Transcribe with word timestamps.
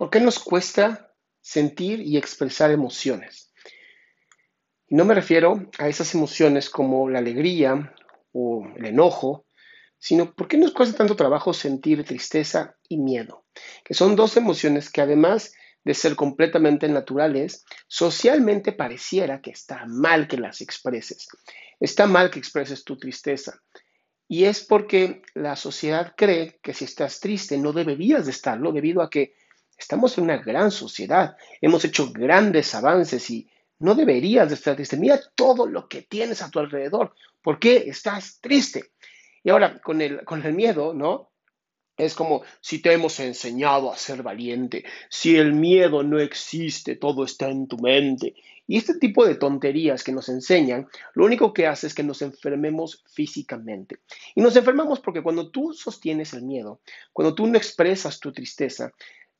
¿Por 0.00 0.08
qué 0.08 0.18
nos 0.18 0.38
cuesta 0.38 1.12
sentir 1.42 2.00
y 2.00 2.16
expresar 2.16 2.70
emociones? 2.70 3.52
Y 4.88 4.94
no 4.94 5.04
me 5.04 5.12
refiero 5.12 5.70
a 5.76 5.88
esas 5.88 6.14
emociones 6.14 6.70
como 6.70 7.10
la 7.10 7.18
alegría 7.18 7.94
o 8.32 8.66
el 8.78 8.86
enojo, 8.86 9.44
sino 9.98 10.34
por 10.34 10.48
qué 10.48 10.56
nos 10.56 10.72
cuesta 10.72 10.96
tanto 10.96 11.16
trabajo 11.16 11.52
sentir 11.52 12.02
tristeza 12.04 12.78
y 12.88 12.96
miedo, 12.96 13.44
que 13.84 13.92
son 13.92 14.16
dos 14.16 14.38
emociones 14.38 14.90
que 14.90 15.02
además 15.02 15.52
de 15.84 15.92
ser 15.92 16.16
completamente 16.16 16.88
naturales, 16.88 17.66
socialmente 17.86 18.72
pareciera 18.72 19.42
que 19.42 19.50
está 19.50 19.84
mal 19.86 20.28
que 20.28 20.38
las 20.38 20.62
expreses. 20.62 21.28
Está 21.78 22.06
mal 22.06 22.30
que 22.30 22.38
expreses 22.38 22.84
tu 22.84 22.96
tristeza. 22.96 23.60
Y 24.26 24.44
es 24.44 24.64
porque 24.64 25.20
la 25.34 25.56
sociedad 25.56 26.14
cree 26.16 26.58
que 26.62 26.72
si 26.72 26.86
estás 26.86 27.20
triste 27.20 27.58
no 27.58 27.74
deberías 27.74 28.24
de 28.24 28.30
estarlo 28.30 28.72
debido 28.72 29.02
a 29.02 29.10
que 29.10 29.34
estamos 29.80 30.16
en 30.16 30.24
una 30.24 30.38
gran 30.38 30.70
sociedad, 30.70 31.36
hemos 31.60 31.84
hecho 31.84 32.12
grandes 32.12 32.74
avances 32.74 33.28
y 33.30 33.48
no 33.78 33.94
deberías 33.94 34.48
de 34.48 34.54
estar 34.54 34.76
triste. 34.76 34.96
Mira 34.96 35.20
todo 35.34 35.66
lo 35.66 35.88
que 35.88 36.02
tienes 36.02 36.42
a 36.42 36.50
tu 36.50 36.58
alrededor. 36.58 37.14
¿Por 37.42 37.58
qué 37.58 37.76
estás 37.86 38.38
triste? 38.40 38.92
Y 39.42 39.50
ahora, 39.50 39.80
con 39.80 40.02
el, 40.02 40.24
con 40.24 40.44
el 40.44 40.52
miedo, 40.52 40.92
¿no? 40.92 41.30
Es 41.96 42.14
como 42.14 42.42
si 42.60 42.80
te 42.80 42.92
hemos 42.92 43.18
enseñado 43.20 43.92
a 43.92 43.96
ser 43.96 44.22
valiente, 44.22 44.84
si 45.10 45.36
el 45.36 45.52
miedo 45.52 46.02
no 46.02 46.18
existe, 46.18 46.96
todo 46.96 47.24
está 47.24 47.48
en 47.48 47.66
tu 47.66 47.78
mente. 47.78 48.34
Y 48.66 48.76
este 48.76 48.94
tipo 48.98 49.26
de 49.26 49.34
tonterías 49.34 50.04
que 50.04 50.12
nos 50.12 50.28
enseñan, 50.28 50.88
lo 51.14 51.24
único 51.24 51.52
que 51.52 51.66
hace 51.66 51.88
es 51.88 51.94
que 51.94 52.02
nos 52.02 52.22
enfermemos 52.22 53.02
físicamente. 53.06 53.98
Y 54.34 54.40
nos 54.40 54.54
enfermamos 54.56 55.00
porque 55.00 55.22
cuando 55.22 55.50
tú 55.50 55.72
sostienes 55.72 56.32
el 56.34 56.42
miedo, 56.42 56.80
cuando 57.12 57.34
tú 57.34 57.46
no 57.46 57.58
expresas 57.58 58.20
tu 58.20 58.32
tristeza, 58.32 58.92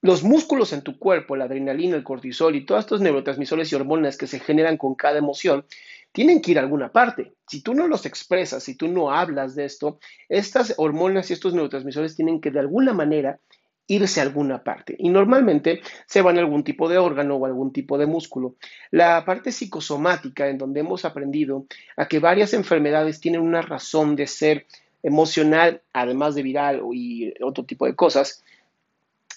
los 0.02 0.22
músculos 0.22 0.72
en 0.72 0.82
tu 0.82 0.98
cuerpo, 0.98 1.36
la 1.36 1.44
adrenalina, 1.44 1.96
el 1.96 2.04
cortisol 2.04 2.56
y 2.56 2.64
todos 2.64 2.80
estos 2.80 3.00
neurotransmisores 3.00 3.70
y 3.70 3.74
hormonas 3.74 4.16
que 4.16 4.26
se 4.26 4.40
generan 4.40 4.76
con 4.76 4.94
cada 4.94 5.18
emoción, 5.18 5.64
tienen 6.12 6.40
que 6.40 6.52
ir 6.52 6.58
a 6.58 6.62
alguna 6.62 6.90
parte. 6.90 7.34
Si 7.46 7.62
tú 7.62 7.74
no 7.74 7.86
los 7.86 8.06
expresas, 8.06 8.62
si 8.64 8.76
tú 8.76 8.88
no 8.88 9.12
hablas 9.12 9.54
de 9.54 9.64
esto, 9.64 10.00
estas 10.28 10.74
hormonas 10.76 11.30
y 11.30 11.34
estos 11.34 11.54
neurotransmisores 11.54 12.16
tienen 12.16 12.40
que 12.40 12.50
de 12.50 12.60
alguna 12.60 12.92
manera 12.92 13.40
irse 13.86 14.20
a 14.20 14.22
alguna 14.22 14.62
parte. 14.62 14.94
Y 14.98 15.08
normalmente 15.08 15.80
se 16.06 16.22
van 16.22 16.36
a 16.36 16.40
algún 16.40 16.62
tipo 16.62 16.88
de 16.88 16.98
órgano 16.98 17.36
o 17.36 17.46
algún 17.46 17.72
tipo 17.72 17.98
de 17.98 18.06
músculo. 18.06 18.54
La 18.92 19.24
parte 19.24 19.50
psicosomática, 19.50 20.48
en 20.48 20.58
donde 20.58 20.80
hemos 20.80 21.04
aprendido 21.04 21.66
a 21.96 22.06
que 22.06 22.20
varias 22.20 22.54
enfermedades 22.54 23.20
tienen 23.20 23.40
una 23.40 23.62
razón 23.62 24.14
de 24.14 24.28
ser 24.28 24.66
emocional, 25.02 25.82
además 25.92 26.36
de 26.36 26.42
viral 26.42 26.82
y 26.92 27.34
otro 27.42 27.64
tipo 27.64 27.86
de 27.86 27.96
cosas, 27.96 28.44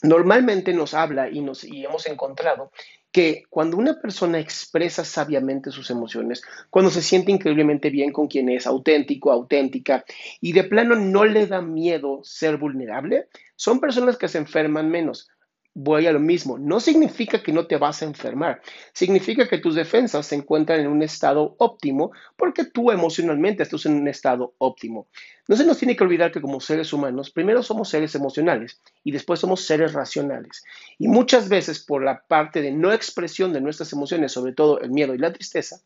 normalmente 0.04 0.74
nos 0.74 0.94
habla 0.94 1.30
y, 1.30 1.42
nos, 1.42 1.64
y 1.64 1.86
hemos 1.86 2.06
encontrado 2.08 2.72
que 3.12 3.44
cuando 3.50 3.78
una 3.78 4.00
persona 4.02 4.40
expresa 4.40 5.06
sabiamente 5.06 5.72
sus 5.72 5.90
emociones, 5.92 6.44
cuando 6.70 6.90
se 6.92 7.02
siente 7.02 7.32
increíblemente 7.32 7.90
bien 7.90 8.12
con 8.12 8.28
quien 8.28 8.50
es 8.50 8.66
auténtico, 8.66 9.32
auténtica, 9.32 10.04
y 10.42 10.52
de 10.52 10.64
plano 10.64 10.96
no 10.96 11.24
le 11.24 11.46
da 11.46 11.62
miedo 11.62 12.22
ser 12.24 12.58
vulnerable, 12.58 13.28
son 13.56 13.80
personas 13.80 14.18
que 14.18 14.28
se 14.28 14.40
enferman 14.40 14.90
menos 14.90 15.30
voy 15.74 16.06
a 16.08 16.12
lo 16.12 16.20
mismo. 16.20 16.58
No 16.58 16.80
significa 16.80 17.42
que 17.42 17.52
no 17.52 17.66
te 17.66 17.78
vas 17.78 18.02
a 18.02 18.06
enfermar, 18.06 18.62
significa 18.94 19.48
que 19.48 19.58
tus 19.58 19.76
defensas 19.76 20.26
se 20.28 20.36
encuentran 20.36 20.80
en 20.80 20.88
un 20.88 21.02
estado 21.02 21.56
óptimo 21.58 22.12
porque 22.36 22.66
tú 22.66 22.92
emocionalmente 22.92 23.64
estás 23.64 23.86
en 23.86 23.96
un 23.96 24.08
estado 24.08 24.54
óptimo. 24.60 25.08
No 25.48 25.56
se 25.56 25.66
nos 25.66 25.78
tiene 25.78 25.96
que 25.96 26.04
olvidar 26.04 26.32
que 26.32 26.42
como 26.42 26.60
seres 26.60 26.94
humanos, 26.94 27.32
primero 27.32 27.64
somos 27.64 27.90
seres 27.90 28.16
emocionales 28.16 28.82
y 29.04 29.12
después 29.12 29.40
somos 29.40 29.66
seres 29.66 29.94
racionales. 29.94 30.64
Y 30.98 31.08
muchas 31.08 31.50
veces 31.50 31.84
por 31.84 32.04
la 32.04 32.24
parte 32.28 32.62
de 32.62 32.72
no 32.72 32.94
expresión 32.94 33.52
de 33.52 33.62
nuestras 33.62 33.92
emociones, 33.94 34.32
sobre 34.32 34.54
todo 34.54 34.80
el 34.80 34.92
miedo 34.92 35.14
y 35.14 35.18
la 35.18 35.34
tristeza, 35.34 35.82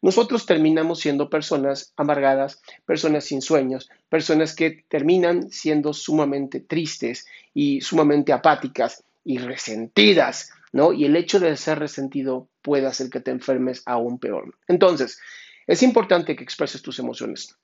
nosotros 0.00 0.44
terminamos 0.44 1.00
siendo 1.00 1.30
personas 1.30 1.94
amargadas, 1.96 2.60
personas 2.84 3.24
sin 3.24 3.40
sueños, 3.40 3.88
personas 4.10 4.54
que 4.54 4.84
terminan 4.88 5.50
siendo 5.50 5.94
sumamente 5.94 6.60
tristes 6.60 7.26
y 7.54 7.80
sumamente 7.80 8.32
apáticas 8.32 9.02
y 9.24 9.38
resentidas, 9.38 10.52
¿no? 10.72 10.92
Y 10.92 11.06
el 11.06 11.16
hecho 11.16 11.40
de 11.40 11.56
ser 11.56 11.78
resentido 11.78 12.48
puede 12.62 12.86
hacer 12.86 13.10
que 13.10 13.20
te 13.20 13.30
enfermes 13.30 13.82
aún 13.86 14.18
peor. 14.18 14.54
Entonces, 14.68 15.18
es 15.66 15.82
importante 15.82 16.36
que 16.36 16.44
expreses 16.44 16.82
tus 16.82 16.98
emociones. 16.98 17.56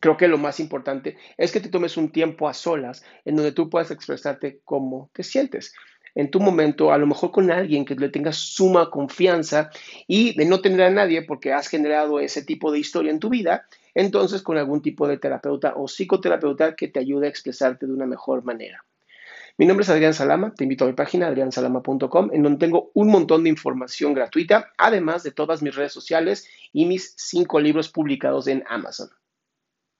Creo 0.00 0.16
que 0.16 0.28
lo 0.28 0.38
más 0.38 0.60
importante 0.60 1.16
es 1.36 1.52
que 1.52 1.60
te 1.60 1.68
tomes 1.68 1.96
un 1.96 2.10
tiempo 2.10 2.48
a 2.48 2.54
solas 2.54 3.04
en 3.24 3.36
donde 3.36 3.52
tú 3.52 3.70
puedas 3.70 3.90
expresarte 3.90 4.60
cómo 4.64 5.10
te 5.12 5.22
sientes. 5.22 5.72
En 6.14 6.30
tu 6.30 6.40
momento, 6.40 6.92
a 6.92 6.98
lo 6.98 7.06
mejor 7.06 7.32
con 7.32 7.50
alguien 7.50 7.84
que 7.84 7.96
le 7.96 8.08
tengas 8.08 8.36
suma 8.36 8.90
confianza 8.90 9.70
y 10.06 10.36
de 10.36 10.44
no 10.44 10.60
tener 10.60 10.82
a 10.82 10.90
nadie 10.90 11.22
porque 11.22 11.52
has 11.52 11.68
generado 11.68 12.20
ese 12.20 12.44
tipo 12.44 12.70
de 12.70 12.78
historia 12.78 13.10
en 13.10 13.18
tu 13.18 13.30
vida, 13.30 13.66
entonces 13.94 14.42
con 14.42 14.56
algún 14.56 14.80
tipo 14.80 15.08
de 15.08 15.18
terapeuta 15.18 15.74
o 15.76 15.88
psicoterapeuta 15.88 16.76
que 16.76 16.88
te 16.88 17.00
ayude 17.00 17.26
a 17.26 17.30
expresarte 17.30 17.86
de 17.86 17.92
una 17.92 18.06
mejor 18.06 18.44
manera. 18.44 18.84
Mi 19.56 19.66
nombre 19.66 19.84
es 19.84 19.90
Adrián 19.90 20.14
Salama, 20.14 20.52
te 20.52 20.64
invito 20.64 20.84
a 20.84 20.88
mi 20.88 20.94
página 20.94 21.28
adriansalama.com 21.28 22.30
en 22.32 22.42
donde 22.42 22.58
tengo 22.58 22.90
un 22.92 23.06
montón 23.06 23.44
de 23.44 23.50
información 23.50 24.12
gratuita, 24.12 24.72
además 24.76 25.22
de 25.22 25.30
todas 25.30 25.62
mis 25.62 25.76
redes 25.76 25.92
sociales 25.92 26.48
y 26.72 26.86
mis 26.86 27.14
cinco 27.16 27.60
libros 27.60 27.88
publicados 27.88 28.48
en 28.48 28.64
Amazon. 28.68 29.10